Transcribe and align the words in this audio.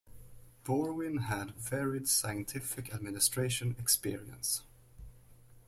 Borwein 0.65 1.25
had 1.25 1.51
varied 1.51 2.07
scientific 2.09 2.91
administration 2.91 3.75
experience. 3.77 4.63